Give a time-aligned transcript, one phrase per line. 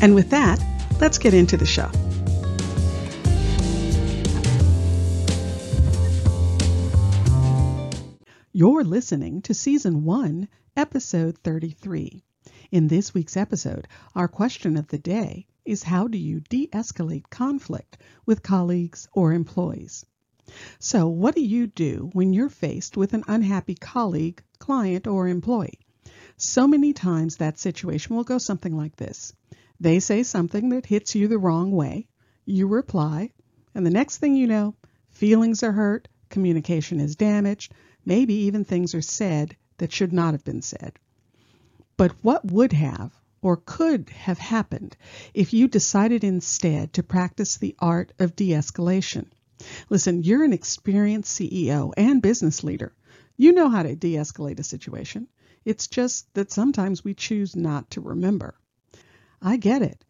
[0.00, 0.64] And with that,
[1.00, 1.90] let's get into the show.
[8.52, 12.22] You're listening to Season 1, Episode 33.
[12.70, 17.28] In this week's episode, our question of the day is How do you de escalate
[17.28, 20.06] conflict with colleagues or employees?
[20.78, 25.80] So, what do you do when you're faced with an unhappy colleague, client, or employee?
[26.36, 29.32] So many times that situation will go something like this
[29.80, 32.08] they say something that hits you the wrong way.
[32.44, 33.32] You reply,
[33.74, 34.74] and the next thing you know,
[35.10, 37.72] feelings are hurt, communication is damaged,
[38.04, 40.98] maybe even things are said that should not have been said.
[41.96, 44.96] But what would have or could have happened
[45.34, 49.26] if you decided instead to practice the art of de escalation?
[49.88, 52.94] Listen, you're an experienced CEO and business leader.
[53.36, 55.28] You know how to de escalate a situation.
[55.64, 58.54] It's just that sometimes we choose not to remember.
[59.40, 60.04] I get it.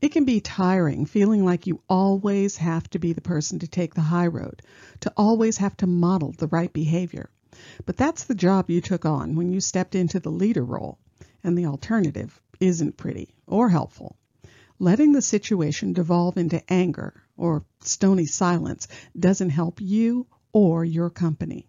[0.00, 3.94] It can be tiring feeling like you always have to be the person to take
[3.94, 4.60] the high road,
[5.00, 7.30] to always have to model the right behavior.
[7.86, 10.98] But that's the job you took on when you stepped into the leader role,
[11.42, 14.16] and the alternative isn't pretty or helpful.
[14.78, 21.68] Letting the situation devolve into anger or stony silence doesn't help you or your company.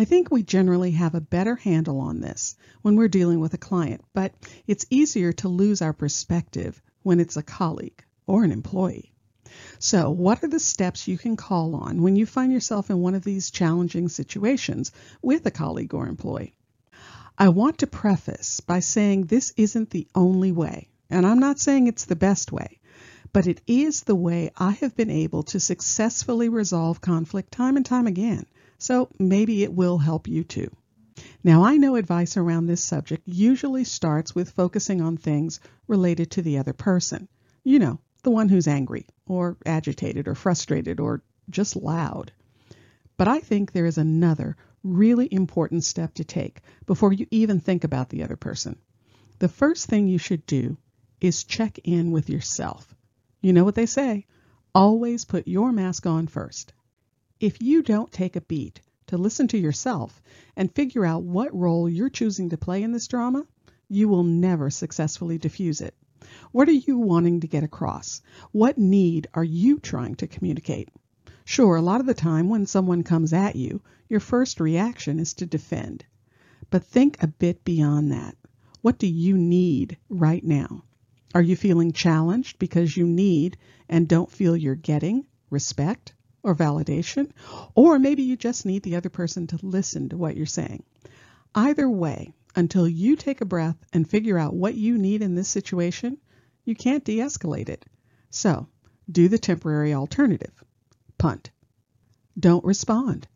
[0.00, 3.58] I think we generally have a better handle on this when we're dealing with a
[3.58, 4.32] client, but
[4.66, 9.12] it's easier to lose our perspective when it's a colleague or an employee.
[9.78, 13.14] So, what are the steps you can call on when you find yourself in one
[13.14, 14.90] of these challenging situations
[15.20, 16.54] with a colleague or employee?
[17.36, 21.88] I want to preface by saying this isn't the only way, and I'm not saying
[21.88, 22.80] it's the best way,
[23.34, 27.84] but it is the way I have been able to successfully resolve conflict time and
[27.84, 28.46] time again
[28.80, 30.74] so maybe it will help you too.
[31.44, 36.42] Now, I know advice around this subject usually starts with focusing on things related to
[36.42, 37.28] the other person.
[37.62, 42.32] You know, the one who's angry, or agitated, or frustrated, or just loud.
[43.18, 47.84] But I think there is another really important step to take before you even think
[47.84, 48.78] about the other person.
[49.40, 50.78] The first thing you should do
[51.20, 52.94] is check in with yourself.
[53.42, 54.26] You know what they say
[54.74, 56.72] always put your mask on first.
[57.40, 60.20] If you don't take a beat to listen to yourself
[60.56, 63.46] and figure out what role you're choosing to play in this drama,
[63.88, 65.94] you will never successfully diffuse it.
[66.52, 68.20] What are you wanting to get across?
[68.52, 70.90] What need are you trying to communicate?
[71.46, 75.32] Sure, a lot of the time when someone comes at you, your first reaction is
[75.32, 76.04] to defend.
[76.68, 78.36] But think a bit beyond that.
[78.82, 80.84] What do you need right now?
[81.34, 83.56] Are you feeling challenged because you need
[83.88, 86.12] and don't feel you're getting respect?
[86.42, 87.30] Or validation,
[87.74, 90.82] or maybe you just need the other person to listen to what you're saying.
[91.54, 95.48] Either way, until you take a breath and figure out what you need in this
[95.48, 96.18] situation,
[96.64, 97.84] you can't de escalate it.
[98.30, 98.68] So,
[99.10, 100.64] do the temporary alternative
[101.18, 101.50] punt.
[102.38, 103.28] Don't respond.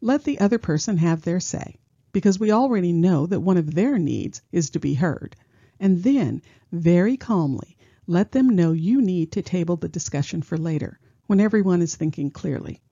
[0.00, 1.78] Let the other person have their say,
[2.12, 5.36] because we already know that one of their needs is to be heard.
[5.80, 10.98] And then, very calmly, let them know you need to table the discussion for later
[11.32, 12.82] when everyone is thinking clearly.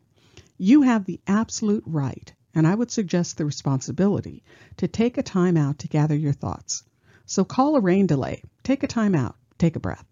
[0.57, 4.43] You have the absolute right, and I would suggest the responsibility,
[4.79, 6.83] to take a time out to gather your thoughts.
[7.27, 10.07] So call a rain delay, take a time out, take a breath.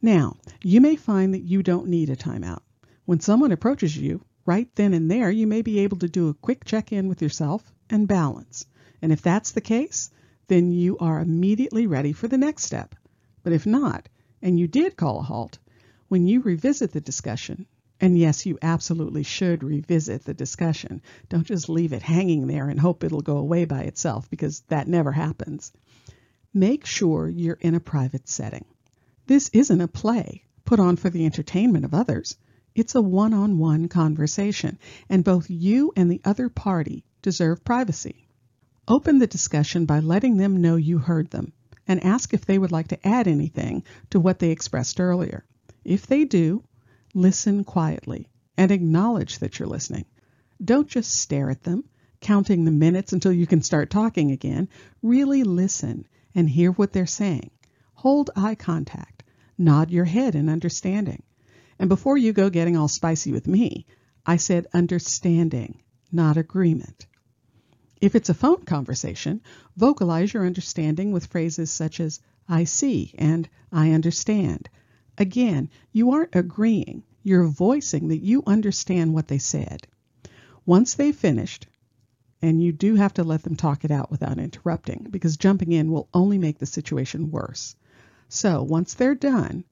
[0.00, 2.62] Now, you may find that you don't need a timeout.
[3.04, 6.34] When someone approaches you, right then and there, you may be able to do a
[6.48, 8.64] quick check in with yourself and balance.
[9.02, 10.10] And if that's the case,
[10.46, 12.94] then you are immediately ready for the next step.
[13.42, 14.08] But if not,
[14.40, 15.58] and you did call a halt,
[16.12, 17.64] when you revisit the discussion,
[17.98, 21.00] and yes, you absolutely should revisit the discussion.
[21.30, 24.86] Don't just leave it hanging there and hope it'll go away by itself because that
[24.86, 25.72] never happens.
[26.52, 28.66] Make sure you're in a private setting.
[29.26, 30.44] This isn't a play.
[30.66, 32.36] put on for the entertainment of others.
[32.74, 38.28] It's a one on one conversation, and both you and the other party deserve privacy.
[38.86, 41.54] Open the discussion by letting them know you heard them
[41.88, 45.46] and ask if they would like to add anything to what they expressed earlier.
[45.84, 46.64] If they do,
[47.14, 50.04] listen quietly and acknowledge that you're listening.
[50.64, 51.84] Don't just stare at them,
[52.20, 54.68] counting the minutes until you can start talking again.
[55.02, 57.50] Really listen and hear what they're saying.
[57.94, 59.24] Hold eye contact.
[59.58, 61.22] Nod your head in understanding.
[61.78, 63.86] And before you go getting all spicy with me,
[64.24, 65.82] I said understanding,
[66.12, 67.06] not agreement.
[68.00, 69.40] If it's a phone conversation,
[69.76, 74.68] vocalize your understanding with phrases such as I see and I understand.
[75.18, 79.86] Again, you aren't agreeing, you're voicing that you understand what they said.
[80.64, 81.66] Once they've finished,
[82.40, 85.90] and you do have to let them talk it out without interrupting because jumping in
[85.92, 87.76] will only make the situation worse.
[88.28, 89.64] So once they're done,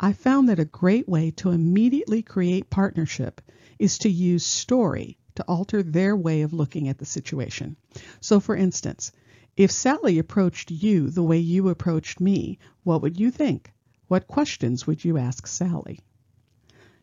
[0.00, 3.40] I found that a great way to immediately create partnership
[3.78, 7.76] is to use story to alter their way of looking at the situation.
[8.20, 9.12] So, for instance,
[9.56, 13.72] if Sally approached you the way you approached me, what would you think?
[14.08, 16.00] What questions would you ask Sally?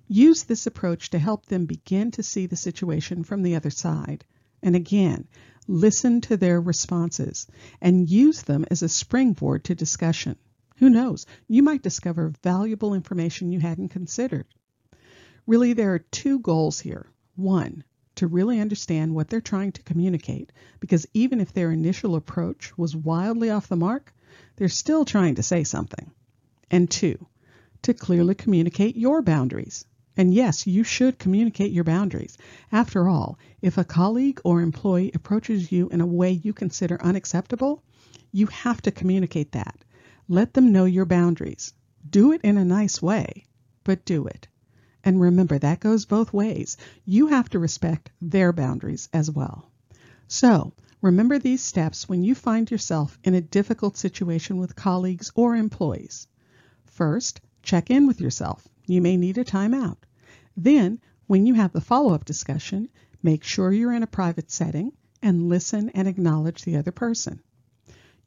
[0.07, 4.25] Use this approach to help them begin to see the situation from the other side.
[4.63, 5.27] And again,
[5.67, 7.45] listen to their responses
[7.79, 10.35] and use them as a springboard to discussion.
[10.77, 11.27] Who knows?
[11.47, 14.47] You might discover valuable information you hadn't considered.
[15.45, 17.05] Really, there are two goals here.
[17.35, 17.83] One,
[18.15, 22.95] to really understand what they're trying to communicate because even if their initial approach was
[22.95, 24.11] wildly off the mark,
[24.55, 26.11] they're still trying to say something.
[26.71, 27.27] And two,
[27.83, 29.85] to clearly communicate your boundaries.
[30.17, 32.37] And yes, you should communicate your boundaries.
[32.71, 37.83] After all, if a colleague or employee approaches you in a way you consider unacceptable,
[38.31, 39.83] you have to communicate that.
[40.27, 41.73] Let them know your boundaries.
[42.09, 43.45] Do it in a nice way,
[43.83, 44.47] but do it.
[45.03, 46.77] And remember, that goes both ways.
[47.05, 49.69] You have to respect their boundaries as well.
[50.27, 55.55] So, remember these steps when you find yourself in a difficult situation with colleagues or
[55.55, 56.27] employees.
[56.95, 58.67] First, check in with yourself.
[58.87, 59.97] You may need a timeout.
[60.57, 62.89] Then, when you have the follow up discussion,
[63.21, 67.41] make sure you're in a private setting and listen and acknowledge the other person.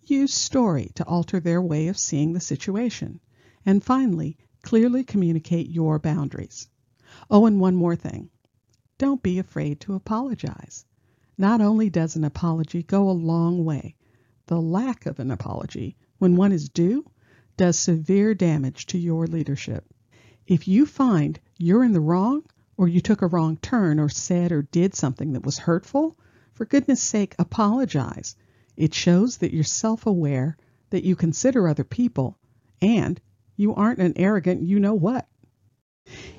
[0.04, 3.18] Use story to alter their way of seeing the situation.
[3.66, 6.68] And finally, Clearly communicate your boundaries.
[7.30, 8.28] Oh, and one more thing.
[8.98, 10.84] Don't be afraid to apologize.
[11.38, 13.94] Not only does an apology go a long way,
[14.46, 17.08] the lack of an apology, when one is due,
[17.58, 19.84] does severe damage to your leadership.
[20.46, 22.44] If you find you're in the wrong,
[22.78, 26.16] or you took a wrong turn, or said or did something that was hurtful,
[26.54, 28.34] for goodness sake, apologize.
[28.76, 30.56] It shows that you're self aware,
[30.90, 32.38] that you consider other people,
[32.80, 33.20] and
[33.56, 35.28] you aren't an arrogant you know what.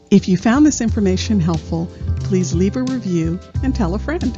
[0.10, 1.88] If you found this information helpful,
[2.22, 4.38] please leave a review and tell a friend.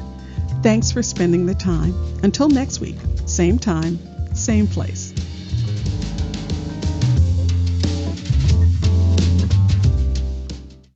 [0.61, 1.93] Thanks for spending the time.
[2.23, 3.99] Until next week, same time,
[4.35, 5.10] same place.